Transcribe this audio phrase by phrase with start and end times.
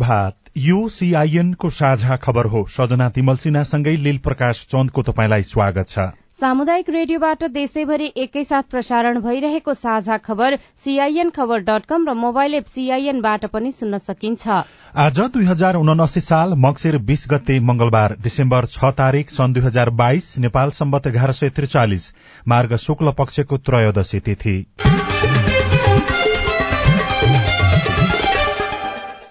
[0.00, 5.88] प्रभात। यो सीआईएन को साझा खबर हो। सजना तिमल सिन्हासँगै लील प्रकाश चन्दको तपाईँलाई स्वागत
[5.88, 6.08] छ।
[6.40, 12.66] सामुदायिक रेडियोबाट देशैभरि एकैसाथ प्रसारण भइरहेको साझा खबर सीआईएन खबर डट कम र मोबाइल एप
[12.66, 14.48] सीआईएनबाट पनि सुन्न सकिन्छ।
[14.96, 19.90] आज दुई हजार उनासी साल मक्सिर बीस गते मंगलबार डिसेम्बर छ तारीक सन् दुई हजार
[20.00, 22.12] बाइस नेपाल सम्बत एघार सय त्रिचालिस
[22.48, 24.56] मार्ग शुक्ल पक्षको त्रयोदशी तिथि।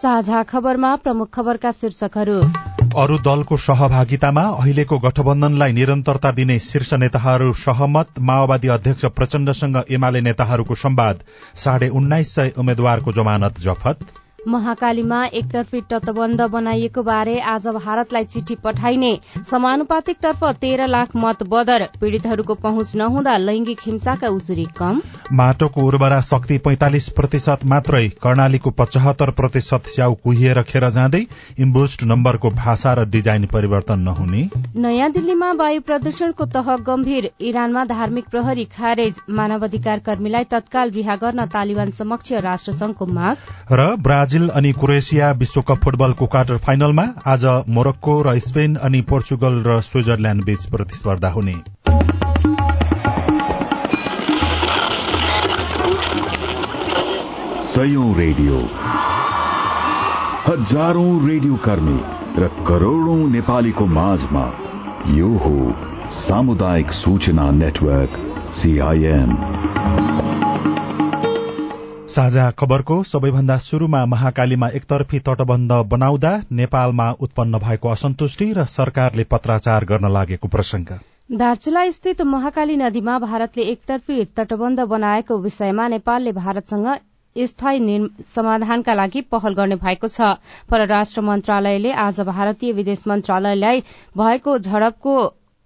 [0.02, 2.36] साझा खबरमा प्रमुख खबरका शीर्षकहरू।
[2.98, 10.76] अरू दलको सहभागितामा अहिलेको गठबन्धनलाई निरन्तरता दिने शीर्ष नेताहरू सहमत माओवादी अध्यक्ष प्रचण्डसँग एमाले नेताहरूको
[10.76, 14.08] संवाद साढे उन्नाइस सय उम्मेद्वारको जमानत जफत।
[14.48, 19.12] महाकालीमा एकतर्फी तटबन्ध बनाइएको बारे आज भारतलाई चिठी पठाइने।
[19.50, 25.02] समानुपातिक तर्फ तेह्र लाख मत बदर। पीड़ितहरूको पहुँच नहुँदा लैंगिक हिंसाका उजुरी कम।
[25.34, 31.26] माटोको उर्वरा शक्ति पैंतालिस प्रतिशत मात्रै कर्णालीको पचहत्तर प्रतिशत स्याउ कुहिएर खेर जाँदै
[31.60, 38.30] इम्बोस्ट नम्बरको भाषा र डिजाइन परिवर्तन नहुने। नयाँ दिल्लीमा वायु प्रदूषणको तह गम्भीर। इरानमा धार्मिक
[38.30, 43.38] प्रहरी खारेज। मानवाधिकार कर्मीलाई तत्काल रिहा गर्न तालिबान समक्ष राष्ट्रसंघको माग।
[43.72, 43.96] र
[44.30, 50.44] ब्राजिल अनि क्रोएसिया विश्वकप फुटबलको क्वार्टर फाइनलमा आज मोरक्को र स्पेन अनि पोर्चुगल र स्विजरल्याण्ड
[50.46, 51.56] बीच प्रतिस्पर्धा हुने।
[58.20, 58.60] रेडियो।
[60.46, 62.00] हजारौं रेडियो कर्मी
[62.38, 64.46] र करोड़ौं नेपालीको माझमा
[65.10, 65.56] यो हो
[66.20, 68.22] सामुदायिक सूचना नेटवर्क
[68.54, 69.38] सीआईएन
[72.10, 79.86] साझा खबरको सबैभन्दा शुरूमा महाकालीमा एकतर्फी तटबन्ध बनाउँदा नेपालमा उत्पन्न भएको असन्तुष्टि र सरकारले पत्राचार
[79.86, 80.96] गर्न लागेको प्रसंग
[81.42, 86.90] दार्चुला स्थित महाकाली नदीमा भारतले एकतर्फी तटबन्ध बनाएको विषयमा नेपालले भारतसँग
[87.36, 88.00] स्थायी
[88.36, 90.34] समाधानका लागि पहल गर्ने भएको छ।
[90.70, 93.84] परराष्ट्र मन्त्रालयले आज भारतीय विदेश मन्त्रालयलाई
[94.18, 95.14] भएको झडपको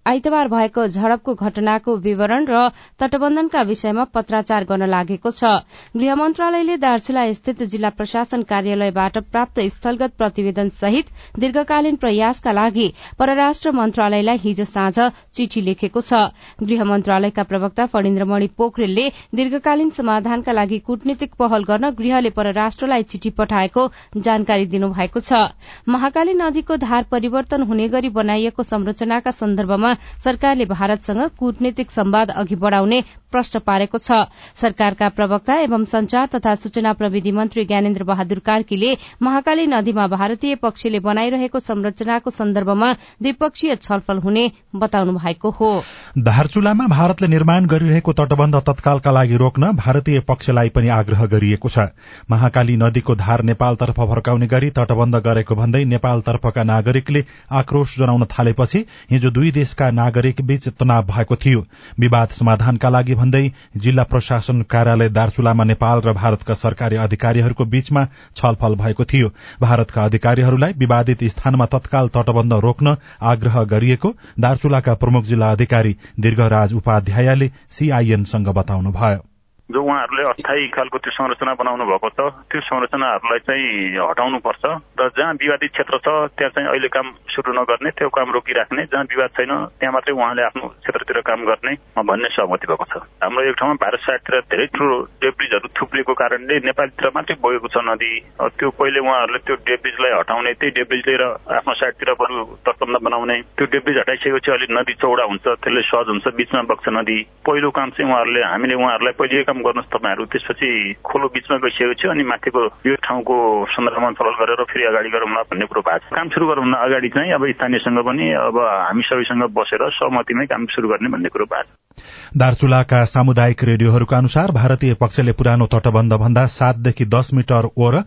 [0.06, 2.68] आइतबार भएको झडपको घटनाको विवरण र
[3.00, 5.52] तटबन्धनका विषयमा पत्राचार गर्न लागेको छ।
[5.96, 11.06] गृह मन्त्रालयले दार्चुला स्थित जिल्ला प्रशासन कार्यालयबाट प्राप्त स्थलगत प्रतिवेदन सहित
[11.40, 12.88] दीर्घकालीन प्रयासका लागि
[13.18, 14.98] परराष्ट्र मन्त्रालयलाई हिजो साँझ
[15.34, 16.20] चिठी लेखेको छ।
[16.60, 23.88] गृह मन्त्रालयका प्रवक्ता फणिन्द्रमणि पोखरेलले दीर्घकालीन समाधानका लागि कूटनीतिक पहल गर्न गृहले परराष्ट्रलाई चिठी पठाएको
[24.20, 25.48] जानकारी दिनुभएको छ।
[25.88, 29.93] महाकाली नदीको धार परिवर्तन हुने गरी बनाइएको संरचनाका सन्दर्भमा
[30.24, 36.92] सरकारले भारतसँग कूटनीतिक सम्वाद अघि बढ़ाउने प्रश्न पारेको छ। सरकारका प्रवक्ता एवं संचार तथा सूचना
[36.92, 44.50] प्रविधि मन्त्री ज्ञानेन्द्र बहादुर कार्कीले महाकाली नदीमा भारतीय पक्षले बनाइरहेको संरचनाको सन्दर्भमा द्विपक्षीय छलफल हुने
[44.76, 45.70] बताउनु भएको हो।
[46.18, 51.90] धारचुलामा भारतले निर्माण गरिरहेको तटबन्ध तत्कालका लागि रोक्न भारतीय पक्षलाई पनि आग्रह गरिएको छ।
[52.30, 59.30] महाकाली नदीको धार नेपालतर्फ फर्काउने गरी तटबन्ध गरेको भन्दै नेपालतर्फका नागरिकले आक्रोश जनाउन थालेपछि हिजो
[59.30, 61.64] दुई देशका नागरिक बीच तनाव भएको थियो।
[62.00, 68.06] विवाद समाधानका लागि भन्दै जिल्ला प्रशासन कार्यालय दार्चुलामा नेपाल र भारतका सरकारी अधिकारीहरूको बीचमा
[68.36, 69.28] छलफल भएको थियो।
[69.60, 77.50] भारतका अधिकारीहरूलाई विवादित स्थानमा तत्काल तटबन्ध रोक्न आग्रह गरिएको दार्चुलाका प्रमुख जिल्ला अधिकारी दीर्घराज उपाध्यायले
[77.70, 79.33] सीआईएनसँग बताउनुभयो।
[79.64, 82.20] जो उहाँहरूले अस्थायी खालको त्यो संरचना बनाउनु भएको छ
[82.52, 84.64] त्यो संरचनाहरूलाई चाहिँ हटाउनु पर्छ
[85.00, 89.04] र जहाँ विवादित क्षेत्र छ त्यहाँ चाहिँ अहिले काम सुरु नगर्ने त्यो काम रोकिराख्ने। जहाँ
[89.08, 93.56] विवाद छैन त्यहाँ मात्रै उहाँले आफ्नो क्षेत्रतिर काम गर्ने भन्ने सहमति भएको छ। हाम्रो एक
[93.56, 98.12] ठाउँमा भारत साइडतिर धेरै ठुलो डेब्रिजहरू थुप्रिएको कारणले नेपालतिर मात्रै बगेको छ नदी।
[98.60, 103.66] त्यो पहिले उहाँहरूले त्यो डेब्रिजलाई हटाउने त्यही डेब्रिज लिएर आफ्नो साइडतिर बरु तटबन्ध बनाउने। त्यो
[103.72, 107.18] डेब्रिज हटाइसकेपछि अलिक नदी चौडा हुन्छ त्यसले सहज हुन्छ बिचमा बग्छ नदी।
[107.48, 110.68] पहिलो काम चाहिँ उहाँहरूले हामीले उहाँहरूलाई पहिले काम गर्नुहोस् तपाईँहरू त्यसपछि
[110.98, 113.34] खोलो बिचमा गइसकेको थियो अनि माथिको यो ठाउँको
[113.70, 117.32] सन्दर्भमा छलफल गरेर फेरि अगाडि गरौँला भन्ने कुरो भएको छ। काम सुरु गरौँला अगाडि चाहिँ
[117.32, 122.02] अब स्थानीयसँग पनि अब हामी सबैसँग बसेर सहमतिमै काम सुरु गर्ने भन्ने कुरो भएको छ।
[122.34, 128.02] दार्चुलाका सामुदायिक रेडियोहरूका अनुसार भारतीय पक्षले पुरानो तटबन्ध भन्दा सातदेखि दस मिटर ओर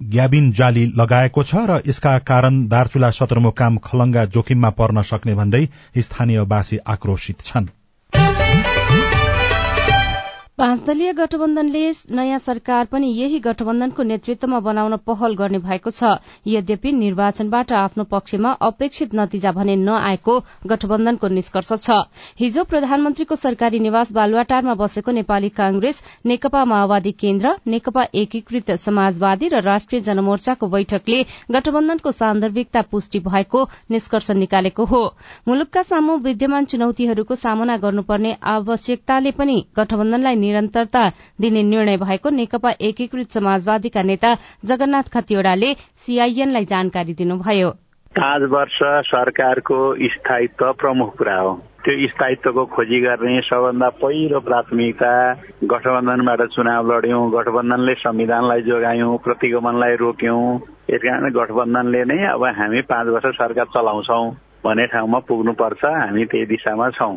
[0.00, 5.64] ग्याबिन जाली लगाएको छ र यसका कारण दार्चुला सदरमुकाम खलंगा जोखिममा पर्न सक्ने भन्दै
[6.00, 7.81] स्थानीयवासी आक्रोशित छनृ।
[10.62, 16.10] पाँच दलीय गठबन्धनले नयाँ सरकार पनि यही गठबन्धनको नेतृत्वमा बनाउन पहल गर्ने भएको छ।
[16.46, 21.96] यद्यपि निर्वाचनबाट आफ्नो पक्षमा अपेक्षित नतिजा भने नआएको गठबन्धनको निष्कर्ष छ।
[22.38, 29.62] हिजो प्रधानमन्त्रीको सरकारी निवास बालुवाटारमा बसेको नेपाली कांग्रेस नेकपा माओवादी केन्द्र नेकपा एकीकृत समाजवादी र
[29.62, 31.20] राष्ट्रिय जनमोर्चाको बैठकले
[31.50, 35.02] गठबन्धनको सान्दर्भिकता पुष्टि भएको निष्कर्ष निकालेको हो।
[35.48, 41.08] मुलुकका सामु विद्यमान चुनौतीहरूको सामना गर्नुपर्ने आवश्यकताले पनि गठबन्धनलाई निरन्तरता
[41.40, 44.34] दिने निर्णय भएको नेकपा एकीकृत समाजवादीका नेता
[44.64, 47.70] जगन्नाथ खतिवड़ाले सीआईएनलाई जानकारी दिनुभयो।
[48.12, 48.78] पाँच वर्ष
[49.08, 49.76] सरकारको
[50.14, 51.52] स्थायित्व प्रमुख कुरा हो।
[51.84, 55.12] त्यो स्थायित्वको खोजी गर्ने सबभन्दा पहिलो प्राथमिकता
[55.72, 60.44] गठबन्धनबाट चुनाव लड्यौं गठबन्धनले संविधानलाई जोगायौं प्रतिगमनलाई रोक्यौं।
[60.92, 64.22] यस कारण गठबन्धनले नै अब हामी पाँच वर्ष सरकार चलाउँछौ
[64.64, 67.14] भन्ने ठाउँमा पुग्नुपर्छ हामी त्यही दिशामा छौं।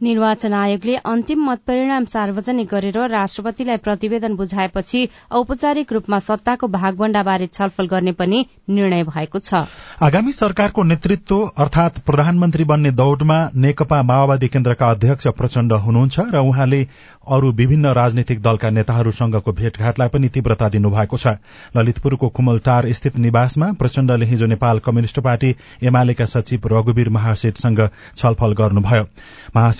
[0.00, 5.00] निर्वाचन आयोगले अन्तिम मतपरिणाम सार्वजनिक गरेर राष्ट्रपतिलाई प्रतिवेदन बुझाएपछि
[5.32, 9.66] औपचारिक रूपमा सत्ताको भागवण्डाबारे छलफल गर्ने पनि निर्णय भएको छ।
[10.00, 16.82] आगामी सरकारको नेतृत्व अर्थात प्रधानमन्त्री बन्ने दौड़मा नेकपा माओवादी केन्द्रका अध्यक्ष प्रचण्ड हुनुहुन्छ र उहाँले
[17.28, 21.34] अरू विभिन्न राजनैतिक दलका नेताहरूसँगको भेटघाटलाई पनि तीव्रता दिनुभएको छ।
[21.76, 27.80] ललितपुरको कुमलटार स्थित निवासमा प्रचण्डले हिजो नेपाल कम्युनिष्ट पार्टी एमालेका सचिव रघुवीर महासेठसँग
[28.16, 29.04] छलफल गर्नुभयो।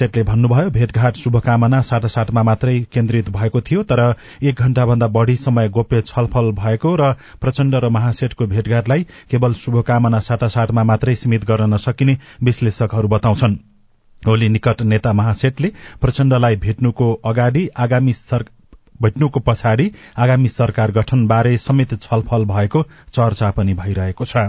[0.09, 4.01] महासेठले भन्नुभयो भेटघाट शुभकामना साटासाटमा मात्रै केन्द्रित भएको थियो तर
[4.41, 10.83] एक घण्टाभन्दा बढ़ी समय गोप्य छलफल भएको र प्रचण्ड र महासेठको भेटघाटलाई केवल शुभकामना साटासाटमा
[10.83, 13.57] मात्रै सीमित गर्न नसकिने विश्लेषकहरू बताउँछन्।
[14.23, 18.13] होली निकट नेता महासेठले प्रचण्डलाई भेट्नुको अगाडि आगामी
[19.03, 22.83] भेट्नुको पछाडि आगामी सरकार गठनबारे समेत छलफल भएको
[23.13, 24.49] चर्चा पनि भइरहेको छ।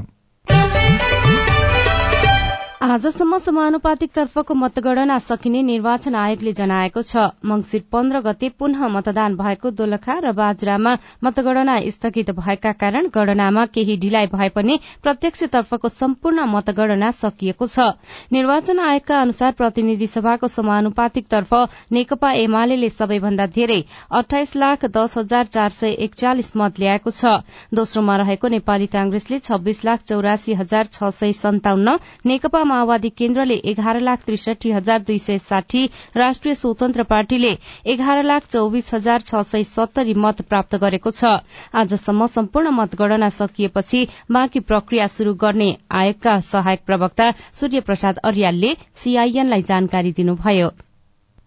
[2.90, 9.72] आजसम्म समानुपातिक तर्फको मतगणना सकिने निर्वाचन आयोगले जनाएको छ। मंगिर पन्ध्र गते पुनः मतदान भएको
[9.72, 10.94] दोलखा र बाजुरामा
[11.24, 17.86] मतगणना स्थगित भएका कारण गणनामा केही ढिलाइ भए पनि प्रत्यक्ष तर्फको सम्पूर्ण मतगणना सकिएको छ।
[18.34, 21.54] निर्वाचन आयोगका अनुसार प्रतिनिधि सभाको समानुपातिक तर्फ
[21.92, 23.80] नेकपा एमाले सबैभन्दा धेरै
[24.14, 27.38] अठाइस लाख दस हजार चार सय एकचालिस मत ल्याएको छ।
[27.76, 34.00] दोस्रोमा रहेको नेपाली कांग्रेसले छब्बीस लाख चौरासी हजार छ सय सन्ताउन्न नेकपा माओवादी केन्द्रले एघार
[34.02, 35.86] लाख त्रिसठी हजार दुई सय साठी
[36.18, 37.54] राष्ट्रिय स्वतन्त्र पार्टीले
[37.94, 41.36] एघार लाख चौविस हजार छ सय सत्तरी मत प्राप्त गरेको छ।
[41.76, 45.72] आजसम्म सम्पूर्ण मतगणना सकिएपछि बाँकी प्रक्रिया शुरू गर्ने
[46.02, 50.70] आयोगका सहायक प्रवक्ता सूर्य प्रसाद अर्यालले सीआईएनलाई जानकारी दिनुभयो।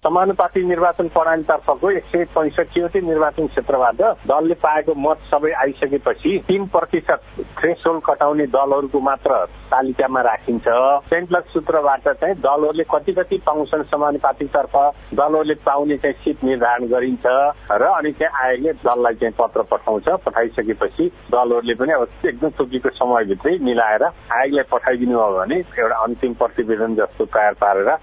[0.02, 7.20] समानुपातिक निर्वाचन प्रणालीतर्फको एक सय पैँसठीवटै निर्वाचन क्षेत्रबाट दलले पाएको मत सबै आइसकेपछि तीन प्रतिशत
[7.58, 9.36] थ्रेसोल्ड कटाउने दलहरूको मात्र
[9.70, 10.66] तालिकामा राखिन्छ।
[11.06, 14.74] सेन्ट्लक सूत्रबाट चाहिँ दलहरूले कति कति पाउँछन् समानुपातिकतर्फ
[15.14, 17.26] दलहरूले पाउने चाहिँ सिट निर्धारण गरिन्छ
[17.70, 23.54] र अनि चाहिँ आयोगले दललाई चाहिँ पत्र पठाउँछ। पठाइसकेपछि दलहरूले पनि अब एकदम तोकेको समयभित्रै
[23.70, 27.94] मिलाएर आयोगलाई पठाइदिनु भयो भने एउटा अन्तिम प्रतिवेदन जस्तो तयार पारेर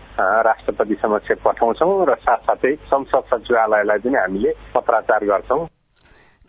[0.48, 5.66] राष्ट्रपति समक्ष पठाउँछौँ। र साथसाथै संसद सचिवालयलाई पनि हामीले पत्राचार गर्छौं।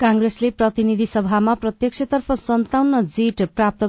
[0.00, 3.84] कांग्रेसले प्रतिनिधि सभामा प्रत्यक्षतर्फ सन्ताउन्न सीट प्राप्त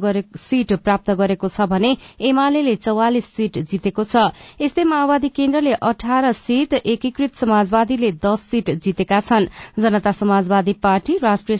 [1.13, 1.95] गरेको छ भने
[2.29, 4.15] एमाले चौवालिस सीट जितेको छ।
[4.61, 9.47] यस्तै माओवादी केन्द्रले अठार सीट एकीकृत समाजवादीले दश सीट जितेका छन्।
[9.79, 11.57] जनता समाजवादी पार्टी राष्ट्रिय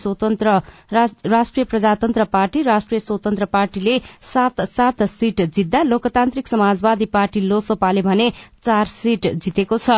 [1.65, 8.31] प्रजातन्त्र पार्टी राष्ट्रिय स्वतन्त्र पार्टीले सात सात सीट जित्दा लोकतान्त्रिक समाजवादी पार्टी लोसपाले भने
[8.65, 9.89] चार सीट जितेको छ।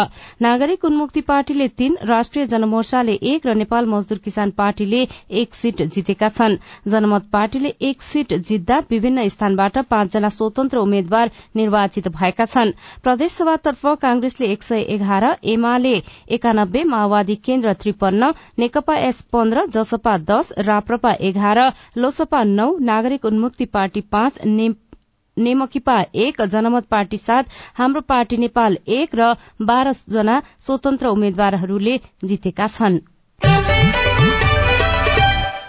[0.41, 5.81] नागरिक उन्मुक्ति पार्टीले तीन राष्ट्रिय जनमोर्चाले एक र नेपाल मजदूर किसान किसान पार्टीले एक सीट
[5.93, 6.57] जितेका छन्।
[6.91, 12.71] जनमत पार्टीले एक सीट जित्दा विभिन्न स्थानबाट पाँचजना स्वतन्त्र उम्मेद्वार निर्वाचित भएका छन्।
[13.03, 15.95] प्रदेशसभातर्फ कांग्रेसले एक सय एघार एमाले
[16.35, 21.59] एकानब्बे माओवादी केन्द्र त्रिपन्न नेकपा एस पन्ध्र जसपा दश राप्रपा एघार
[21.97, 24.39] लोसपा नौ नागरिक उन्मुक्ति पार्टी पाँच
[25.37, 27.45] नेमकिपा एक जनमत पार्टी सात
[27.77, 29.33] हाम्रो पार्टी नेपाल एक र
[29.63, 33.72] बाह्र जना स्वतन्त्र उम्मेद्वारहरूले जितेका छनृ।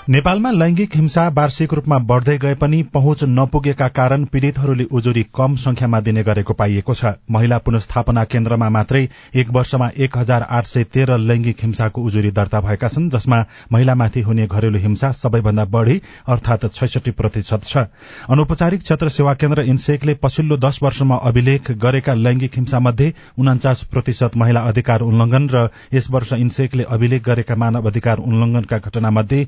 [0.09, 6.01] नेपालमा लैंगिक हिंसा वार्षिक रूपमा बढ़दै गए पनि पहुँच नपुगेका कारण पीड़ितहरूले उजुरी कम संख्यामा
[6.01, 9.01] दिने गरेको पाइएको छ। महिला पुनस्थापना केन्द्रमा मात्रै
[9.35, 13.39] एक वर्षमा एक हजार आठ सय तेह्र लैंगिक हिंसाको उजुरी दर्ता भएका छन् जसमा
[13.73, 17.87] महिलामाथि हुने घरेलु हिंसा सबैभन्दा बढ़ी अर्थात छैसठी प्रतिशत छ।
[18.29, 24.37] अनौपचारिक क्षेत्र सेवा केन्द्र इन्सेकले पछिल्लो दश वर्षमा अभिलेख गरेका लैंगिक हिंसा मध्ये उनाचास प्रतिशत
[24.37, 29.43] महिला अधिकार उल्लंघन र यस वर्ष इन्सेकले अभिलेख गरेका मानव अधिकार उल्लंघनका घटना मध्ये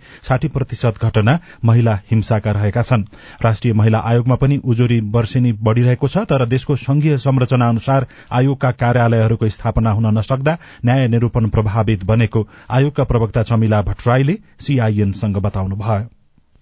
[0.46, 3.04] साठी प्रतिशत घटना महिला हिंसाका रहेका छन्।
[3.42, 9.48] राष्ट्रिय महिला आयोगमा पनि उजुरी वर्षेनी बढ़िरहेको छ तर देशको संघीय संरचना अनुसार आयोगका कार्यालयहरूको
[9.48, 16.14] स्थापना हुन नसक्दा न्याय निरूपण प्रभावित बनेको आयोगका प्रवक्ता चमिला भट्टराईले सीआईएनसँग बताउनुभयो।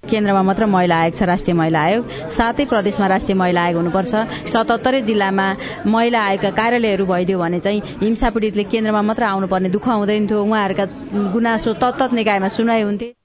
[0.04, 4.12] केन्द्रमा मात्र महिला आयोग छ राष्ट्रिय महिला आयोग। सातै प्रदेशमा राष्ट्रिय महिला आयोग हुनुपर्छ।
[4.52, 5.46] सतहत्तरै जिल्लामा
[5.88, 10.84] महिला आयोगका कार्यालयहरू भइदियो भने चाहिँ हिंसा पीड़ितले केन्द्रमा मात्र आउनुपर्ने दुःख हुँदैन थियो। उहाँहरूका
[11.32, 13.23] गुनासो तत्त निकायमा सुनाइ हुन्थे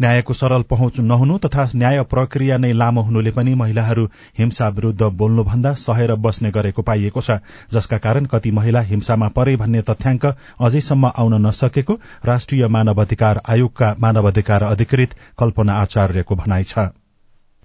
[0.00, 4.04] न्यायको सरल पहुँच नहुनु तथा न्याय प्रक्रिया नै लामो हुनुले पनि महिलाहरू
[4.38, 7.38] हिंसा विरूद्ध बोल्नुभन्दा सहेर बस्ने गरेको पाइएको छ
[7.72, 10.26] जसका कारण कति महिला हिंसामा परे भन्ने तथ्याङ्क
[10.60, 16.90] अझैसम्म आउन नसकेको राष्ट्रिय मानव अधिकार आयोगका मानव अधिकार अधिकृत कल्पना आचार्यको भनाइ छ।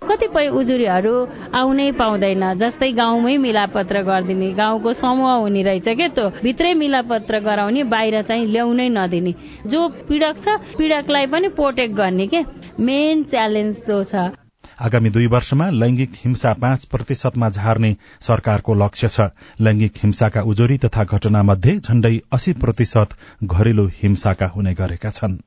[0.02, 1.14] कतिपय उजुरीहरू
[1.54, 7.84] आउनै पाउँदैन जस्तै गाउँमै मिलापत्र गरिदिने गाउँको समूह हुने रहेछ क्या त्यो भित्रै मिलापत्र गराउने
[7.94, 9.34] बाहिर चाहिँ ल्याउनै नदिने।
[9.68, 12.44] जो पीडक छ पीडकलाई पनि प्रोटेक्ट गर्ने के?
[12.80, 14.32] मेन च्यालेन्ज जो छ।
[14.82, 19.30] आगामी दुई वर्षमा लैंगिक हिंसा पाँच प्रतिशतमा झार्ने सरकारको लक्ष्य छ।
[19.60, 25.38] लैंगिक हिंसाका उजुरी तथा घटना मध्ये झण्डै अस्सी प्रतिशत घरेलु हिंसाका हुने गरेका छन्।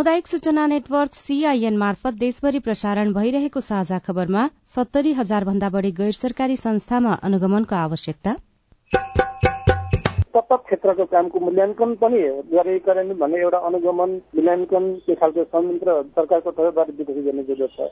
[0.00, 6.12] सामुदायिक सूचना नेटवर्क सीआईएन मार्फत देशभरि प्रसारण भइरहेको साझा खबरमा सत्तरी हजार भन्दा बढ़ी गैर
[6.18, 8.32] सरकारी संस्थामा अनुगमनको आवश्यकता।
[10.32, 12.20] प्रत्येक क्षेत्रको कामको मूल्याङ्कन पनि
[12.52, 17.90] गरेकरण भन्ने एउटा अनुगमन मूल्याङ्कन त्यो खालको संयन्त्र सरकारको तर्फबाट विकसित गर्ने जरुरत छ।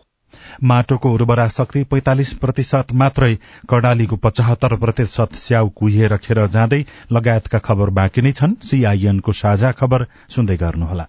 [0.73, 3.33] माटोको उर्वरा शक्ति पैंतालिस प्रतिशत मात्रै
[3.75, 6.81] कर्णालीको पचहत्तर प्रतिशत स्याउ कुहिएर खेर जाँदै
[7.13, 11.09] लगायतका खबर बाँकी नै छन्। सीआईएनको साझा खबर सुन्दै गर्नुहोला।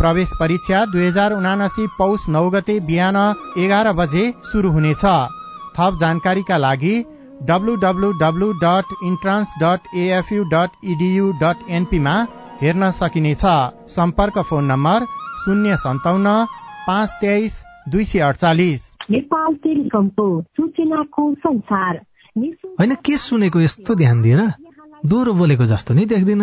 [0.00, 3.16] प्रवेश परीक्षा दुई हजार उनासी पौष नौ गते बिहान
[3.58, 5.02] एघार बजे शुरू हुनेछ।
[5.74, 6.92] थप जानकारीका लागि
[7.48, 7.74] W
[8.62, 12.14] dot entrance dot AFU dot EDU dot एनपीमा
[12.62, 13.44] हेर्न सकिनेछ।
[13.88, 15.04] सम्पर्क फोन नम्बर
[15.42, 16.28] शून्य सन्ताउन्न
[16.86, 17.52] पाँच तेइस
[17.88, 18.82] दुई सय अडचालिस।
[22.78, 24.42] होइन के सुनेको यस्तो ध्यान दिएर
[25.04, 26.42] दोहोरो बोलेको जस्तो नि देख्दिन।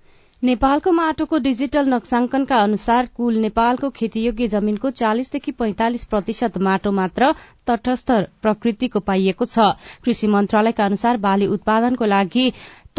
[0.43, 7.29] नेपालको माटोको डिजिटल नक्साङ्कनका अनुसार कुल नेपालको खेतीयोग्य जमीनको चालिसदेखि पैंतालिस प्रतिशत माटो मात्र
[7.67, 9.67] तटस्थ प्रकृतिको पाइएको छ।
[10.07, 12.45] कृषि मन्त्रालयका अनुसार बाली उत्पादनको लागि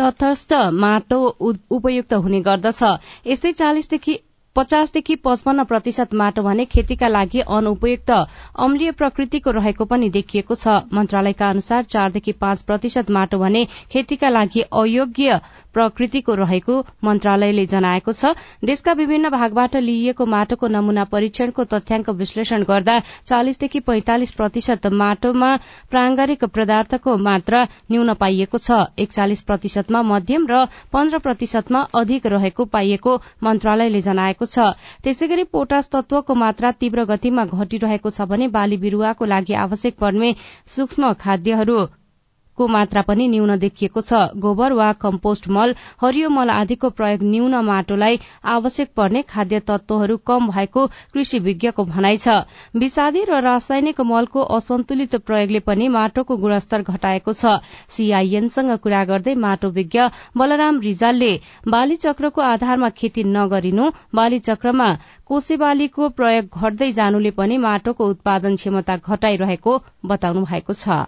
[0.01, 1.19] तटस्थ माटो
[1.79, 2.83] उपयुक्त हुने गर्दछ।
[3.27, 4.19] यस्तै चालिसदेखि
[4.57, 8.11] पचासदेखि पचपन्न प्रतिशत माटो भने खेतीका लागि अनुपयुक्त
[8.59, 14.61] अम्लीय प्रकृतिको रहेको पनि देखिएको छ। मन्त्रालयका अनुसार चारदेखि पाँच प्रतिशत माटो भने खेतीका लागि
[14.75, 15.39] अयोग्य
[15.75, 22.99] प्रकृतिको रहेको मन्त्रालयले जनाएको छ। देशका विभिन्न भागबाट लिइएको माटोको नमूना परीक्षणको तथ्याङ्क विश्लेषण गर्दा
[23.25, 25.51] चालिसदेखि पैंतालिस प्रतिशत माटोमा
[25.91, 33.17] प्रांगारिक पदार्थको मात्रा न्यून पाइएको छ। एकचालिस प्रतिशतमा मध्यम र पन्ध्र प्रतिशतमा अधिक रहेको पाइएको
[33.43, 34.67] मन्त्रालयले जनाएको छ।
[35.05, 40.35] त्यसै गरी पोटास तत्वको मात्रा तीव्र गतिमा घटिरहेको छ भने बाली बिरूवाको लागि आवश्यक पर्ने
[40.69, 41.79] सूक्ष्म खाद्यहरू
[42.59, 47.55] को मात्रा पनि न्यून देखिएको छ। गोबर वा कम्पोस्ट मल हरियो मल आदिको प्रयोग न्यून
[47.65, 48.19] माटोलाई
[48.55, 52.29] आवश्यक पर्ने खाद्य तत्वहरू कम भएको कृषि विज्ञको भनाइ छ।
[52.77, 57.57] विषादी र रासायनिक मलको असन्तुलित प्रयोगले पनि माटोको गुणस्तर घटाएको छ।
[57.91, 61.33] सीआईएनसँग कुरा गर्दै माटो विज्ञ बलराम रिजालले
[61.69, 64.89] बाली चक्रको आधारमा खेती नगरिनु बाली चक्रमा
[65.27, 71.03] कोसे बालीको प्रयोग घट्दै जानुले पनि माटोको उत्पादन क्षमता घटाइरहेको बताउनु भएको छ।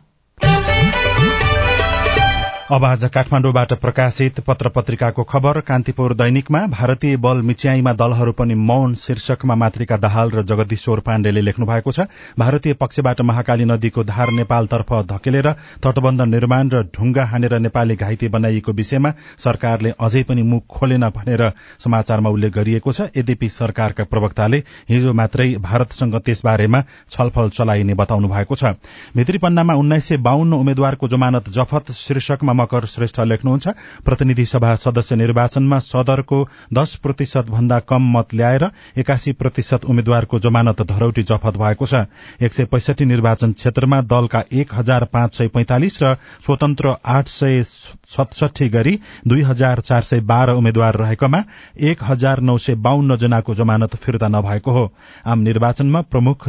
[2.65, 8.95] अब आज काठमाण्डुबाट प्रकाशित पत्र पत्रिकाको खबर कान्तिपुर दैनिकमा भारतीय बल मिच्याईमा दलहरू पनि मौन
[8.97, 12.07] शीर्षकमा मातृका दाहाल र जगदीश्वर पाण्डेले लेख्नु भएको छ।
[12.39, 15.51] भारतीय पक्षबाट महाकाली नदीको धार नेपालतर्फ धकेलेर
[15.85, 21.45] तटबन्ध निर्माण र ढुंगा हानेर नेपाली घाइते बनाइएको विषयमा सरकारले अझै पनि मुख खोलेन भनेर
[21.85, 28.55] समाचारमा उल्लेख गरिएको छ। यद्यपि सरकारका प्रवक्ताले हिजो मात्रै भारतसँग त्यसबारेमा छलफल चलाइने बताउनु भएको
[28.57, 28.75] छ।
[29.13, 33.69] भित्री पन्नामा उन्नाइस सय बाहन्न उम्मेद्वारको जमानत जफत शीर्षकमा मकर श्रेष्ठ लेख्नुहुन्छ।
[34.05, 36.39] प्रतिनिधि सभा सदस्य निर्वाचनमा सदरको
[36.75, 38.65] दश प्रतिशत भन्दा कम मत ल्याएर
[38.99, 42.05] एकासी प्रतिशत उम्मेद्वारको जमानत धरौटी जफत भएको छ।
[42.41, 47.63] एक सय पैसठी निर्वाचन क्षेत्रमा दलका एक हजार पाँच सय पैंतालिस र स्वतन्त्र आठ सय
[47.65, 51.43] सतसठी गरी दुई हजार चार सय बाह्र उम्मेद्वार रहेकोमा
[51.83, 54.91] एक हजार नौ सय बाहन्न जनाको जमानत फिर्ता नभएको हो।
[55.27, 56.49] आम निर्वाचनमा प्रमुख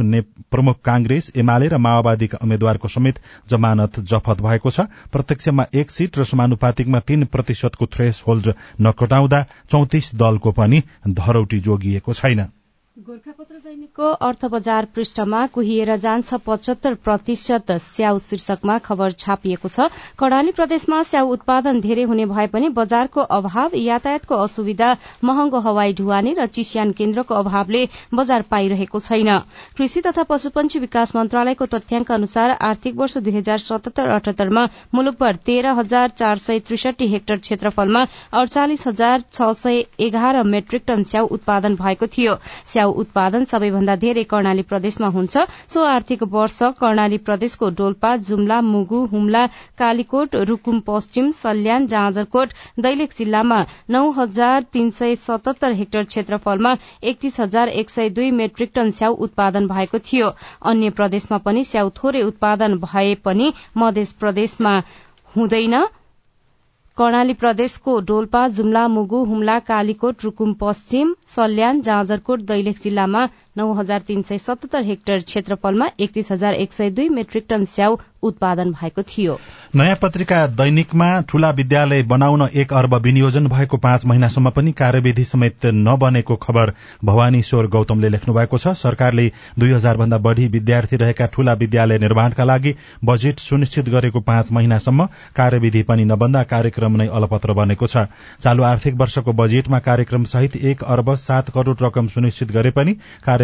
[0.50, 4.80] प्रमुख कांग्रेस एमाले र माओवादीका उम्मेद्वारको समेत जमानत जफत भएको छ।
[5.12, 10.82] प्रत्यक्षमा एक सीट र समानुपातिकमा तीन प्रतिशतको थ्रेस होल्ड नकटाउँदा चौतिस दलको पनि
[11.14, 12.46] धरौटी जोगिएको छैन।
[13.96, 19.88] दैनिकको अर्थ बजार पृष्ठमा कुहिएर जान्छ पचहत्तर प्रतिशत स्याउ शीर्षकमा खबर छापिएको छ।
[20.18, 24.90] कर्णाली प्रदेशमा स्याउ उत्पादन धेरै हुने भए पनि बजारको अभाव यातायातको असुविधा
[25.24, 29.30] महँगो हवाई ढुवानी र चिस्यान केन्द्रको अभावले बजार पाइरहेको छैन।
[29.76, 35.72] कृषि तथा पशुपन्छी विकास मन्त्रालयको तथ्याङ्क अनुसार आर्थिक वर्ष दुई हजार सतहत्तर अठहत्तरमा मुलुकभर तेह्र
[35.80, 41.74] हजार चार सय त्रिसठी हेक्टर क्षेत्रफलमा अडचालिस हजार छ सय एघार मेट्रिक टन स्याउ उत्पादन
[41.76, 48.14] भएको थियो। स्याउ उत्पादन सबैभन्दा धेरै कर्णाली प्रदेशमा हुन्छ। सो आर्थिक वर्ष कर्णाली प्रदेशको डोल्पा
[48.26, 49.46] जुम्ला मुगु हुम्ला
[49.78, 56.74] कालीकोट रूकुम पश्चिम सल्यान जाँजरकोट दैलेख जिल्लामा नौ हजार तीन सय सतहत्तर हेक्टर क्षेत्रफलमा
[57.04, 60.32] एकतीस हजार एक सय दुई मेट्रिक टन स्याउ उत्पादन भएको थियो।
[60.64, 64.80] अन्य प्रदेशमा पनि स्याउ थोरै उत्पादन भए पनि मध्य प्रदेशमा
[65.36, 65.84] हुँदैन।
[66.96, 74.00] कर्णाली प्रदेशको डोल्पा जुम्ला मुगु हुम्ला कालीकोट रूकुम पश्चिम सल्यान जाँजरकोट दैलेख जिल्लामा नौ हजार
[74.06, 79.02] तीन सय सतहत्तर हेक्टर क्षेत्रफलमा एकतीस हजार एक सय दुई मेट्रिक टन स्याउ उत्पादन भएको
[79.02, 79.38] थियो।
[79.76, 85.66] नयाँ पत्रिका दैनिकमा ठूला विद्यालय बनाउन एक अर्ब विनियोजन भएको पाँच महिनासम्म पनि कार्यविधि समेत
[85.66, 86.72] नबनेको खबर
[87.04, 92.44] भवानीश्वर गौतमले लेख्नु भएको छ। सरकारले दुई हजार भन्दा बढ़ी विद्यार्थी रहेका ठूला विद्यालय निर्माणका
[92.44, 98.04] लागि बजेट सुनिश्चित गरेको पाँच महिनासम्म कार्यविधि पनि नबन्दा कार्यक्रम नै अलपत्र बनेको छ।
[98.42, 102.96] चालू आर्थिक वर्षको बजेटमा कार्यक्रम सहित एक अर्ब सात करोड़ रकम सुनिश्चित गरे पनि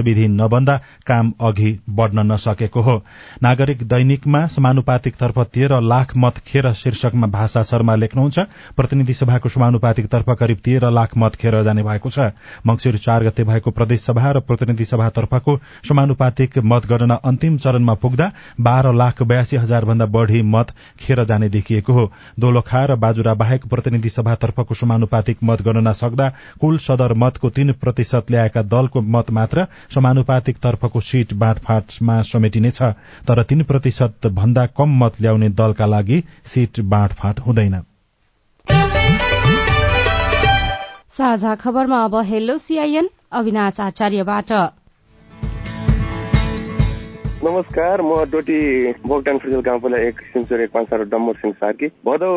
[0.02, 2.96] कार्यविधि नबन्दा काम अघि बढ़न नसकेको हो।
[3.42, 8.38] नागरिक दैनिकमा समानुपातिक तर्फ तेह्र लाख मत खेर शीर्षकमा भाषा शर्मा लेख्नुहुन्छ।
[8.76, 12.32] प्रतिनिधि सभाको समानुपातिक तर्फ करिब तेह्र लाख मत खेर जाने भएको छ।
[12.66, 18.92] मंगिर चार गते भएको प्रदेश सभा र प्रतिनिधि सभातर्फको समानुपातिक मतगणना अन्तिम चरणमा पुग्दा बाह्र
[18.94, 22.10] लाख बयासी हजार भन्दा बढ़ी मत खेर जाने देखिएको हो।
[22.40, 26.28] दोलखा र बाजुरा बाहेक प्रतिनिधि सभातर्फको समानुपातिक मतगणना सक्दा
[26.60, 32.82] कुल सदर मतको तीन प्रतिशत ल्याएका दलको मत मात्र समानुपातिक तर्फको सीट बाँडफाँटमा समेटिनेछ
[33.28, 37.80] तर तीन प्रतिशत भन्दा कम मत ल्याउने दलका लागि सीट बाँडफाँट हुँदैन।
[41.12, 44.52] साझा खबरमा अब हेलो सीआईएन अविनाश आचार्यबाट।
[47.44, 48.58] नमस्कार म डोटी
[49.02, 52.30] बोगटान फुटबल गाउँपाला एक सिमचोर एक पाँच डम्बर सिंह सार्की। भदौ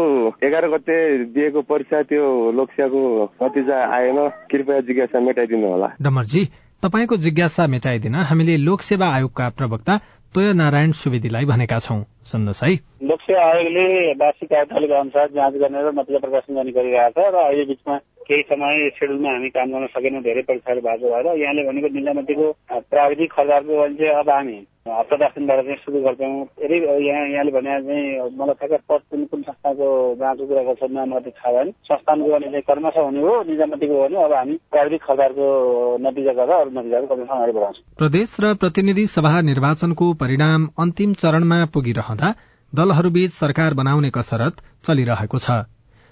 [0.44, 0.98] एघार गते
[1.30, 3.02] दिएको परीक्षा त्यो लोकसेवाको
[3.44, 4.18] नतिजा आएन।
[4.52, 6.44] कृपया जिज्ञासा मेटाइदिनु होला डम्बरजी
[6.86, 9.94] तपाईँको जिज्ञासा मेटाइदिन हामीले लोकसेवा आयोगका प्रवक्ता
[10.34, 12.74] तोय नारायण सुवेदीलाई भनेका छौं। सुन्नुहोस् है।
[13.10, 17.66] लोकसेवा आयोगले वार्षिक कार्यतालिका अनुसार जाँच गर्ने र नतिजा प्रकाशन गर्ने गरिरहेको छ र अहिले
[17.66, 17.96] बिचमा
[18.28, 22.46] केही समय सेड्युलमा हामी काम गर्न सकेनौँ धेरै परीक्षाहरू भएको भएर यहाँले भनेको निजामतीको
[22.92, 24.58] प्राविधिक खर्चको भने चाहिँ अब हामी
[24.88, 26.34] हप्ता दस दिनबाट चाहिँ सुरु गर्छौँ।
[26.64, 29.88] यदि यहाँ यहाँले भने चाहिँ मलाई थाहा पद कुन कुन संस्थाको
[30.20, 34.34] जाँचको कुरा गर्छ नाम मात्रै थाहा संस्थानको भने चाहिँ कर्मश हुने हो निजामतीको भने अब
[34.34, 35.48] हामी प्राविधिक खर्चको
[36.06, 41.64] नतिजा गरेर अरू नतिजाहरू कमसेकम अगाडि बढाउँछौँ। प्रदेश र प्रतिनिधि सभा निर्वाचनको परिणाम अन्तिम चरणमा
[41.74, 42.34] पुगिरहँदा
[42.74, 45.66] दलहरूबीच सरकार बनाउने कसरत चलिरहेको छ।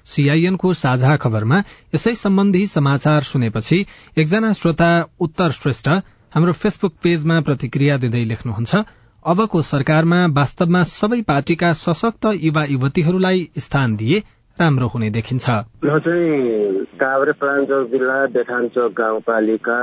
[0.06, 1.60] सीआईएनको साझा खबरमा
[1.96, 3.80] यसै सम्बन्धी समाचार सुनेपछि
[4.18, 4.90] एकजना श्रोता
[5.20, 5.90] उत्तर श्रेष्ठ
[6.34, 8.84] हाम्रो फेसबुक पेजमा प्रतिक्रिया दिँदै लेख्नुहुन्छ
[9.26, 14.24] अबको सरकारमा वास्तवमा सबै पार्टीका सशक्त युवा युवतीहरूलाई स्थान दिए
[14.60, 15.50] राम्रो हुने देखिन्छ।
[15.84, 19.78] म चाहिँ काभ्रे प्राञ्चोक जिल्ला बेठानचोक गाउँपालिका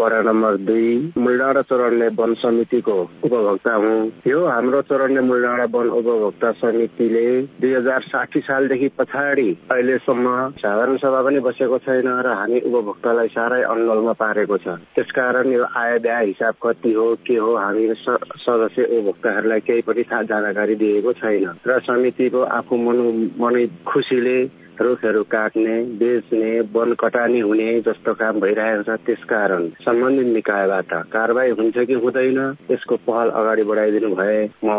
[0.00, 6.50] वडा नम्बर दुई मुलडाँडा चौरण्य वन समितिको उपभोक्ता हुँ। यो हाम्रो चौरण्य मुलडाँडा वन उपभोक्ता
[6.56, 7.26] समितिले
[7.60, 13.62] दुई हजार साठी सालदेखि पछाडि अहिलेसम्म साधारण सभा पनि बसेको छैन र हामी उपभोक्तालाई साह्रै
[13.68, 19.60] अन्नलमा पारेको छ। त्यसकारण यो आय व्यय हिसाब कति हो के हो हामी सदस्य उपभोक्ताहरूलाई
[19.68, 23.06] केही पनि जानकारी दिएको छैन। र समितिको आफू मनु
[23.44, 23.66] मनै
[23.98, 24.38] खुसीले
[24.80, 31.86] रुखहरू काट्ने बेच्ने वन कटानी हुने जस्तो काम भइरहेको छ त्यसकारण सम्बन्धित निकायबाट कारवाही हुन्छ
[31.86, 32.38] कि हुँदैन
[32.70, 34.70] यसको पहल अगाडि बढाइदिनु भए म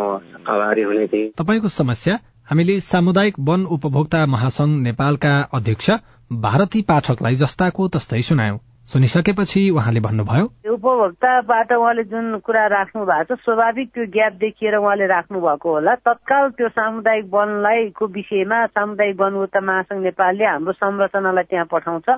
[0.47, 2.19] आभारी हुने थिएँ। तपाईँको समस्या?
[2.49, 5.91] हामीले सामुदायिक वन उपभोक्ता महासंघ नेपालका अध्यक्ष
[6.32, 8.58] भारती पाठकलाई जस्ताको तस्तै सुनायौं।
[8.89, 15.06] सुनिसकेपछि उहाँले भन्नुभयो उपभोक्ताबाट उहाँले जुन कुरा राख्नु भएको छ स्वाभाविक त्यो ग्याप देखिएर उहाँले
[15.13, 20.73] राख्नु भएको होला। तत्काल त्यो सामुदायिक वनलाई को विषयमा सामुदायिक वन उपभोक्ता महासंघ नेपालले हाम्रो
[20.73, 22.10] संरचनालाई त्यहाँ पठाउँछ।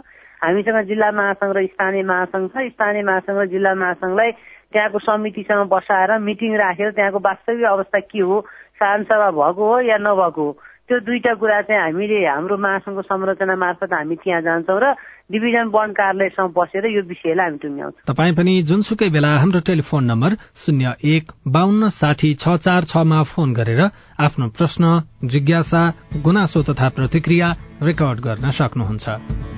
[0.44, 4.32] हामीसँग जिल्ला महासंघ र स्थानीय महासंघ छ। स्थानीय महासंघ र जिल्ला महासंघलाई
[4.72, 8.46] त्यहाँको समितिसँग बसाएर मिटिङ राखेर त्यहाँको वास्तविक अवस्था के हो
[8.80, 10.52] सभा भएको हो या नभएको हो
[10.90, 14.86] त्यो दुईटा कुरा चाहिँ हामीले हाम्रो महासंघको संरचना मार्फत हामी त्यहाँ जान्छौँ र
[15.32, 20.32] डिभिजन वन कार्यालयसँग बसेर यो विषयलाई हामी टुङ्ग्याउँछौँ। तपाईँ पनि जुनसुकै बेला हाम्रो टेलिफोन नम्बर
[20.58, 23.82] शून्य एक बान्न साठी छ चार छमा फोन गरेर
[24.20, 24.84] आफ्नो प्रश्न
[25.32, 25.82] जिज्ञासा
[26.20, 27.48] गुनासो तथा प्रतिक्रिया
[27.88, 29.51] रेकर्ड गर्न सक्नुहुन्छ।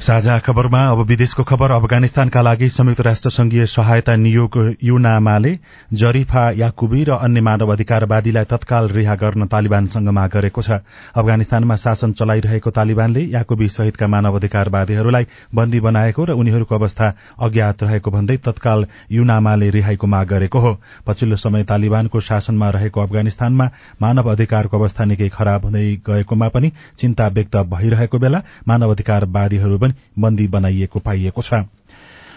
[0.00, 5.52] साझा खबरमा अब विदेशको खबर अफगानिस्तानका लागि संयुक्त राष्ट्र संघीय सहायता नियोग युनामाले
[5.92, 10.78] जरिफा याकुबी र अन्य मानव अधिकारवादीलाई तत्काल रिहा गर्न तालिबानसँग माग गरेको छ।
[11.12, 18.10] अफगानिस्तानमा शासन चलाइरहेको तालिबानले याकुबी सहितका मानव अधिकारवादीहरूलाई बन्दी बनाएको र उनीहरूको अवस्था अज्ञात रहेको
[18.10, 20.72] भन्दै तत्काल युनामाले रिहाईको माग गरेको हो।
[21.06, 23.68] पछिल्लो समय तालिबानको शासनमा रहेको अफगानिस्तानमा
[24.00, 30.22] मानव अधिकारको अवस्था निकै खराब हुँदै गएकोमा पनि चिन्ता व्यक्त भइरहेको बेला मानव अधिकारवादीहरू पनि
[30.22, 31.52] बन्दी बनाइएको पाइएको छ।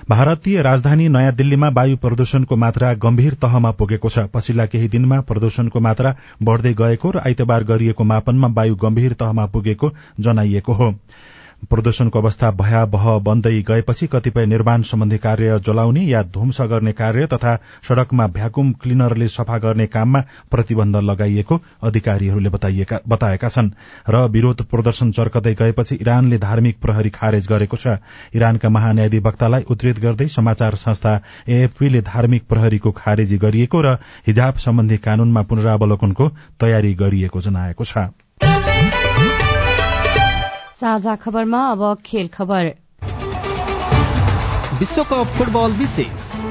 [0.10, 5.80] भारतीय राजधानी नयाँ दिल्लीमा वायु प्रदूषणको मात्रा गम्भीर तहमा पुगेको छ। पछिल्ला केही दिनमा प्रदूषणको
[5.80, 10.96] मात्रा बढ़दै गएको र आइतबार गरिएको मापनमा वायु गम्भीर तहमा पुगेको जनाइएको हो।
[11.70, 17.56] प्रदूषणको अवस्था भयावह बन्दै गएपछि कतिपय निर्माण सम्बन्धी कार्य जलाउने या ध्वंस गर्ने कार्य तथा
[17.88, 22.50] सड़कमा भ्याकुम क्लिनरले सफा गर्ने काममा प्रतिबन्ध लगाइएको अधिकारीहरूले
[23.08, 23.70] बताएका छन्
[24.10, 27.98] र विरोध प्रदर्शन चर्कदै गएपछि इरानले धार्मिक प्रहरी खारेज गरेको छ।
[28.36, 33.98] इरानका महान्यायाधिवक्तालाई उद्धृत गर्दै समाचार संस्था एएफपीले धार्मिक प्रहरीको खारेजी गरिएको र
[34.28, 38.10] हिजाब सम्बन्धी कानूनमा पुनरावलोकनको तयारी गरिएको जनाएको छ।
[40.84, 42.74] साझा खबरमा अब खेल खबर।
[44.80, 46.43] विश्वकप फुटबल विशेष।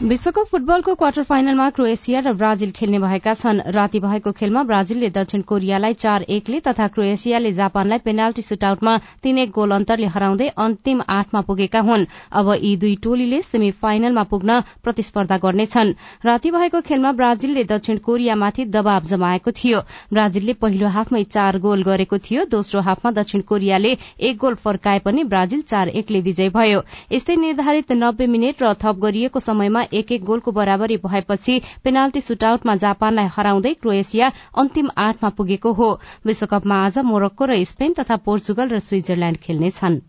[0.00, 5.40] विश्वकप फुटबलको क्वार्टर फाइनलमा क्रोएसिया र ब्राजिल खेल्ने भएका छन्। राति भएको खेलमा ब्राजिलले दक्षिण
[5.42, 11.40] कोरियालाई चार एकले तथा क्रोएसियाले जापानलाई पेनाल्टी सुटआउटमा तीन एक गोल अन्तरले हराउँदै अन्तिम आठमा
[11.40, 15.92] पुगेका हुन्। अब यी दुई टोलीले सेमी फाइनलमा पुग्न प्रतिस्पर्धा गर्नेछन्।
[16.24, 19.80] राति भएको खेलमा ब्राजिलले दक्षिण कोरियामाथि दबाव जमाएको थियो।
[20.14, 25.24] ब्राजिलले पहिलो हाफमै चार गोल गरेको थियो। दोस्रो हाफमा दक्षिण कोरियाले एक गोल फर्काए पनि
[25.26, 26.82] ब्राजिल चार एकले विजय भयो।
[27.12, 32.74] यस्तै निर्धारित नब्बे मिनट र थप गरिएको समयमा एक एक गोलको बराबरी भएपछि पेनाल्टी सुटआउटमा
[32.76, 35.88] जापानलाई हराउँदै क्रोएसिया अन्तिम आठमा पुगेको हो।
[36.26, 40.00] विश्वकपमा आज मोरक्को र स्पेन तथा पोर्चुगल र स्विजरल्याण्ड खेल्नेछन्।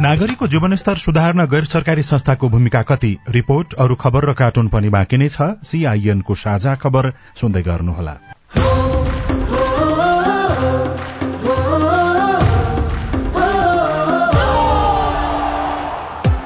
[0.00, 3.18] नागरिकको जीवनस्तर सुधार्न गैर सरकारी संस्थाको भूमिका कति?
[3.28, 8.18] रिपोर्ट अरू खबर र कार्टुन पनि बाँकी नै छ। सीआईएनको साझा खबर सुन्दै गर्नुहोला।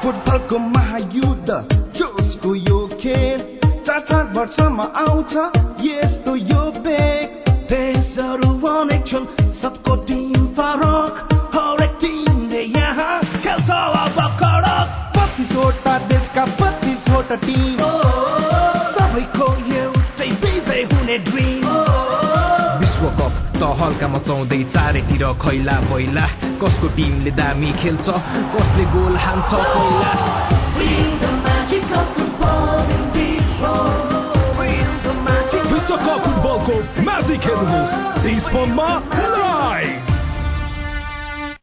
[0.02, 1.75] फुटबलको महायुद्ध।
[2.46, 5.32] चार वर्षमा आउँछ
[5.82, 14.86] यस्तो यो बेग। देशहरू अनेक छन् सबको टिम फरक हरेक टिमले यहाँ खेल्छ अब कडक
[16.08, 16.44] देशका
[17.36, 17.82] टिम।
[18.94, 21.66] सबैको एउटै विजय हुने ड्रिम।
[22.80, 26.26] विश्वकप त हल्का मचाउँदै चारैतिर खैला पहिला
[26.62, 28.06] कसको टिमले दामी खेल्छ
[28.54, 29.50] कसले गोल हान्छ
[35.72, 37.94] विश्वकप फुटबलको म्याजिक हेर्नुहोस्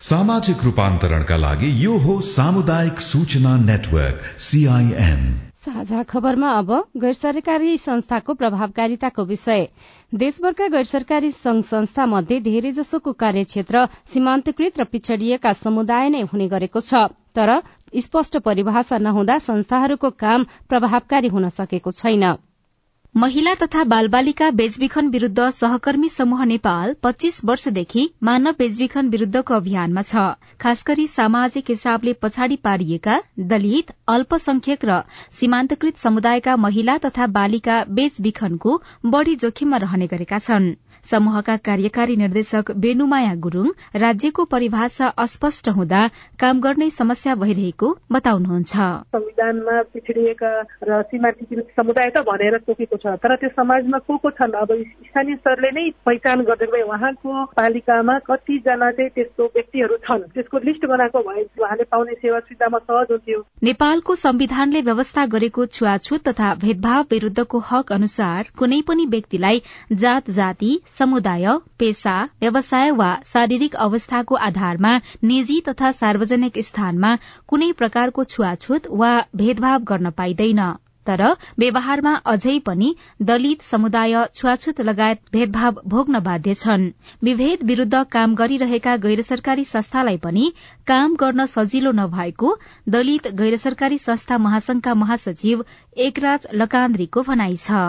[0.04, 5.22] सामाजिक रूपान्तरणका लागि यो हो सामुदायिक सूचना नेटवर्क सीआईएन
[5.56, 9.68] साझा खबरमा अब गैर सरकारी संस्थाको प्रभावकारिताको विषय।
[10.16, 16.48] देशभरका गैर सरकारी संघ संस्था मध्ये धेरै जसोको कार्यक्षेत्र सीमान्तकृत र पिछड़िएका समुदाय नै हुने
[16.50, 17.60] गरेको छ। तर
[18.02, 22.34] स्पष्ट परिभाषा नहुँदा संस्थाहरूको काम प्रभावकारी हुन सकेको छैन।
[23.15, 30.23] महिला तथा बालबालिका बेचबिखन विरूद्ध सहकर्मी समूह नेपाल पच्चीस वर्षदेखि मानव बेचबिखन विरूद्धको अभियानमा छ।
[30.62, 33.19] खास गरी सामाजिक हिसाबले पछाडि पारिएका
[33.52, 34.97] दलित अल्पसंख्यक र
[35.39, 40.73] सीमान्तकृत समुदायका महिला तथा बालिका बेचबिखनको बढ़ी जोखिममा रहने गरेका छन्।
[41.12, 46.02] समूहका कार्यकारी निर्देशक बेनुमाया गुरूङ राज्यको परिभाषा अस्पष्ट हुँदा
[46.39, 48.74] काम गर्ने समस्या भइरहेको बताउनुहुन्छ।
[49.13, 50.52] संविधानमा पिछडिएका
[50.84, 54.52] र सीमान्तकृत समुदाय त भनेर तोकेको छ तर त्यो समाजमा को को छन्?
[54.54, 54.72] अब
[55.08, 60.24] स्थानीय स्तरले नै पहिचान गरिदिएको भए उहाँको पालिकामा कतिजना चाहिँ त्यस्तो व्यक्तिहरू छन्?
[60.34, 66.28] त्यसको लिस्ट बनाएको भए उहाँले पाउने सेवा सुविधामा सहज हुन्थ्यो। नेपालको संविधानले व्यवस्था गरेको छुवाछुत
[66.28, 69.62] तथा भेदभाव विरूद्धको हक अनुसार कुनै पनि व्यक्तिलाई
[69.92, 71.47] जात जाति समुदाय
[71.79, 77.15] पेसा व्यवसाय वा शारीरिक अवस्थाको आधारमा निजी तथा सार्वजनिक स्थानमा
[77.47, 80.62] कुनै प्रकारको छुवाछुत वा भेदभाव गर्न पाइँदैन।
[81.08, 81.21] तर
[81.60, 82.89] व्यवहारमा अझै पनि
[83.21, 86.86] दलित समुदाय छुवाछुत लगायत भेदभाव भोग्न बाध्य छन्।
[87.23, 90.45] विभेद विरूद्ध काम गरिरहेका गैर सरकारी संस्थालाई पनि
[90.88, 92.56] काम गर्न सजिलो नभएको
[92.89, 95.65] दलित गैर सरकारी संस्था महासंघका महासचिव
[95.97, 97.84] एकराज लकान्द्रीको भनाइ छ।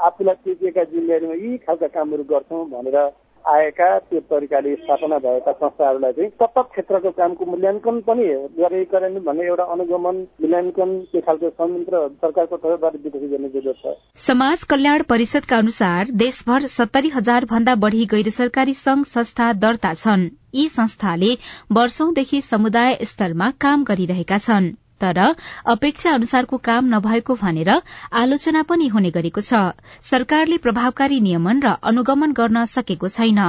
[0.00, 2.98] आफूलाई तोकिएका जिम्मेवारीमा यी खालका कामहरू गर्छौँ भनेर
[3.44, 8.26] आएका त्यो तरिकाले स्थापना भएका संस्थाहरूलाई चाहिँ तत्त क्षेत्रको कामको मूल्याङ्कन पनि
[8.58, 14.62] गरेकरण भन्ने एउटा अनुगमन मूल्याङ्कन त्यो खालको संयन्त्र सरकारको तर्फबाट विकसित गर्ने जरुरत छ। समाज
[14.64, 20.68] कल्याण परिषदका अनुसार देशभर सत्तरी हजार भन्दा बढ़ी गैर सरकारी संघ संस्था दर्ता छन्। यी
[20.68, 21.34] संस्थाले
[21.72, 25.18] वर्षौंदेखि समुदाय स्तरमा काम गरिरहेका छन्। तर
[25.66, 27.70] अपेक्षा अनुसारको काम नभएको भनेर
[28.12, 33.40] आलोचना पनि हुने गरेको छ। सरकारले प्रभावकारी नियमन र अनुगमन गर्न सकेको छैन।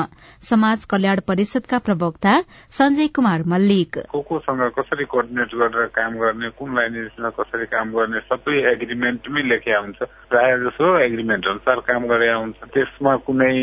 [0.42, 2.34] समाज कल्याण परिषदका प्रवक्ता
[2.72, 8.20] संजय कुमार मल्लिक। को कोसँग कसरी कोअर्डिनेट गरेर काम गर्ने कुन लाइनेसमा कसरी काम गर्ने
[8.30, 13.54] सबै एग्रिमेन्टमै लेखिया हुन्छ। प्रायः जसो एग्रिमेन्ट अनुसार काम गरे हुन्छ। त्यसमा कुनै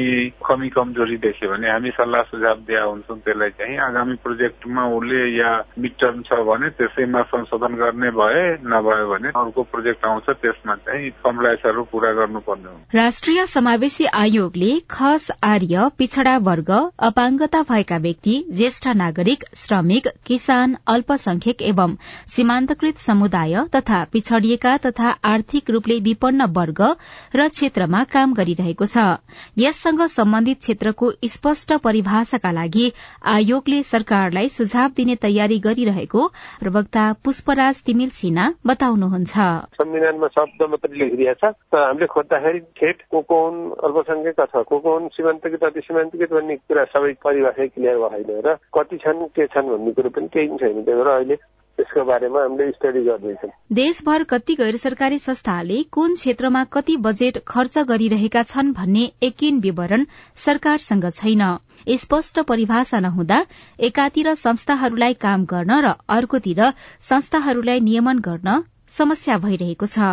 [0.46, 5.50] कमी कमजोरी देख्यो भने हामी सल्लाह सुझाव दिए हुन्छौँ। त्यसलाई चाहिँ आगामी प्रोजेक्टमा उसले या
[5.78, 11.10] मिड टर्म छ भने त्यसैमा संशोधन गर्ने भए नभयो भने अर्को प्रोजेक्ट आउँछ त्यसमा चाहिँ
[11.24, 16.70] कम्प्लायन्सहरू पूरा गर्नुपर्ने हुन्छ राष्ट्रिय समावेशी आयोगले खस आर्य पिछड़ा वर्ग
[17.08, 25.70] अपाङ्गता भएका व्यक्ति ज्येष्ठ नागरिक श्रमिक किसान अल्पसंख्यक एवं सीमान्तकृत समुदाय तथा पिछड़िएका तथा आर्थिक
[25.70, 26.82] रूपले विपन्न वर्ग
[27.36, 29.06] र क्षेत्रमा काम गरिरहेको छ।
[29.58, 32.92] यससँग सम्बन्धित क्षेत्रको स्पष्ट परिभाषाका लागि
[33.26, 36.26] आयोगले सरकारलाई सुझाव दिने तयारी गरिरहेको
[36.60, 39.34] प्रवक्ता पुष्पराज तिमिल सिन्हा बताउनुहुन्छ।
[39.78, 43.38] संविधानमा शब्द मात्रै लेखिदिएको छ। तर हामीले खोज्दाखेरि ठेट को को
[43.86, 48.96] अल्पसंख्यक अथवा को को सीमान्तकृत अति सीमान्तकृत भन्ने कुरा सबै परिभाषा क्लियर भएन र कति
[48.96, 51.36] छन् के छन् भन्ने कुरो पनि केही छैन। त्यही अहिले
[51.78, 57.78] त्यसको बारेमा हामीले स्टडी गर्दैछौँ। देशभर कति गैर सरकारी संस्थाले कुन क्षेत्रमा कति बजेट खर्च
[57.90, 60.04] गरिरहेका छन् भन्ने एकिन विवरण
[60.36, 61.42] सरकारसँग छैन।
[61.98, 63.38] स्पष्ट परिभाषा नहुँदा
[63.88, 66.62] एकातिर संस्थाहरूलाई काम गर्न र अर्कोतिर
[67.08, 68.62] संस्थाहरूलाई नियमन गर्न
[68.98, 70.12] समस्या भइरहेको छ।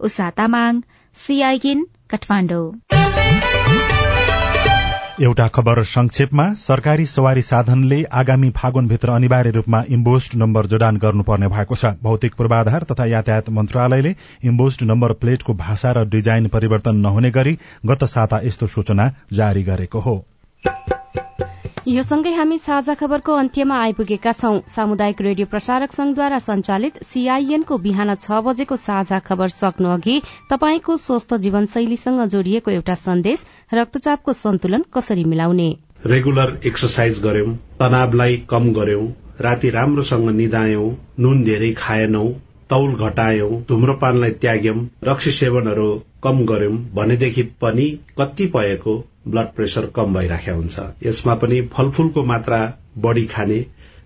[0.00, 0.82] उषा तामाङ
[1.16, 3.85] सीआईएन काठमाडौँ।
[5.22, 11.74] एउटा खबर संक्षेपमा सरकारी सवारी साधनले आगामी फागुनभित्र अनिवार्य रूपमा इम्बोस्ड नम्बर जडान गर्नुपर्ने भएको
[11.74, 17.58] छ। भौतिक पूर्वाधार तथा यातायात मन्त्रालयले इम्बोस्ड नम्बर प्लेटको भाषा र डिजाइन परिवर्तन नहुने गरी
[17.86, 20.16] गत साता यस्तो सूचना जारी गरेको हो।
[21.86, 28.14] यो सँगै हामी साझा खबरको अन्त्यमा आइपुगेका छौं। सामुदायिक रेडियो प्रसारक संघद्वारा संचालित सीआईएनको बिहान
[28.16, 30.16] छ बजेको साझा खबर सक्नु अघि
[30.50, 35.68] तपाईँको स्वस्थ जीवनशैलीसँग जोडिएको एउटा सन्देश रक्तचापको सन्तुलन कसरी मिलाउने?
[36.06, 39.06] रेगुलर एक्सर्साइज गर्यौं तनावलाई कम गर्यौं
[39.40, 42.28] राति राम्रोसँग निदायौं नुन धेरै खाएनौ
[42.70, 45.90] तौल घटायौं धुम्रपानलाई त्याग्यौं रक्सी सेवनहरू
[46.22, 47.86] कम गर्यौं भनेदेखि पनि
[48.18, 52.60] कतिपयको ब्लड प्रेसर कम भइराखेको हुन्छ। यसमा पनि फलफूलको मात्रा
[52.98, 53.64] बढ़ी खाने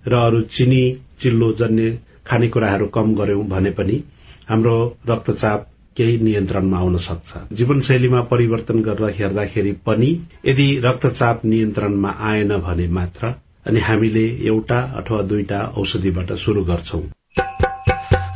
[0.09, 0.85] र अरू चिनी
[1.23, 4.03] चिल्लो जन्य खानेकुराहरू कम गर्यौं भने पनि
[4.49, 4.77] हाम्रो
[5.09, 10.11] रक्तचाप केही नियन्त्रणमा आउन सक्छ। जीवनशैलीमा परिवर्तन गरेर हेर्दाखेरि पनि
[10.47, 13.35] यदि रक्तचाप नियन्त्रणमा आएन भने मात्र
[13.67, 17.03] अनि हामीले एउटा अथवा दुईटा औषधिबाट शुरू गर्छौं।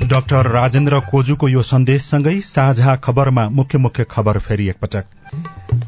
[0.09, 5.05] डाक्टर राजेन्द्र कोजुको यो सन्देशसँगै साझा खबरमा मुख्य मुख्य खबर फेरि एकपटक।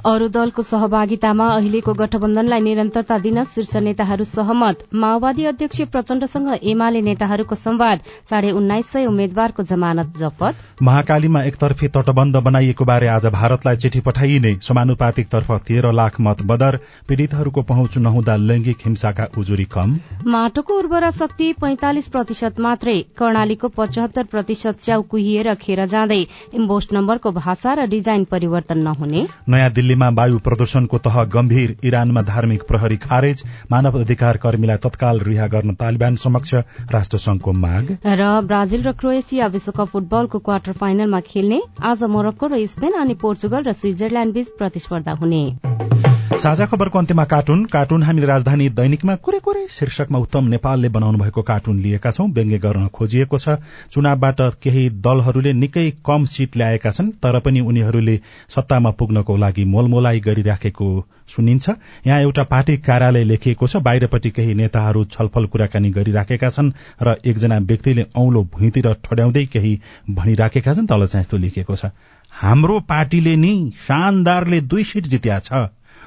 [0.06, 7.54] अरू दलको सहभागितामा अहिलेको गठबन्धनलाई निरन्तरता दिन शीर्ष नेताहरू सहमत। माओवादी अध्यक्ष प्रचण्डसँग एमाले नेताहरूको
[7.54, 14.00] संवाद साढे उन्नाइस सय उम्मेद्वारको जमानत जपत। महाकालीमा एकतर्फी तटबन्ध बनाइएको बारे आज भारतलाई चिठी
[14.00, 16.78] पठाइने समानुपातिक तर्फ तेह्र लाख मत बदर
[17.08, 24.24] पीड़ितहरूको पहुँच नहुँदा लैंगिक हिंसाका उजुरी कम। माटोको उर्वरा शक्ति पैंतालिस प्रतिशत मात्रै कर्णालीको पचहत्तर
[24.26, 26.22] प्रतिशत च्याउ कुहिएर खेर जाँदै
[26.54, 32.62] इम्बोस्ट नम्बरको भाषा र डिजाइन परिवर्तन नहुने। नयाँ दिल्लीमा वायु प्रदूषणको तह गम्भीर इरानमा धार्मिक
[32.62, 36.54] प्रहरी खारेज मानव अधिकार कर्मीलाई तत्काल रिहा गर्न तालिबान समक्ष
[36.92, 43.00] राष्ट्रसंघको माग। र ब्राजिल र क्रोएसिया विश्वकप फुटबलको क्वार्टर फाइनलमा खेल्ने आज मोरक्को र स्पेन
[43.00, 49.14] अनि पोर्चुगल र स्विजरल्याण्ड बीच प्रतिस्पर्धा हुने। साझा खबरको अन्त्यमा कार्टुन। कार्टुन हामीले राजधानी दैनिकमा
[49.24, 53.56] कुरै कुरै शीर्षकमा उत्तम नेपालले बनाउनु भएको कार्टुन लिएका छौं। व्यङ्ग्य गर्न खोजिएको छ।
[53.92, 58.18] चुनावबाट केही दलहरूले निकै कम सीट ल्याएका छन् तर पनि उनीहरूले
[58.48, 60.88] सत्तामा पुग्नको लागि मोलमोलाई गरिराखेको
[61.28, 61.68] सुनिन्छ।
[62.06, 66.70] यहाँ एउटा पार्टी कार्यालय लेखिएको छ। बाहिरपट्टि केही नेताहरू छलफल कुराकानी गरिराखेका छन्
[67.02, 69.72] र एकजना व्यक्तिले औंलो भुइँतिर ठड्याउँदै केही
[70.10, 71.90] भनिराखेका छन्। तल चाहिँ यस्तो लेखिएको छ।
[72.32, 73.54] हाम्रो पार्टीले नि
[73.88, 75.64] शानदारले दुई सीट जित्या छ।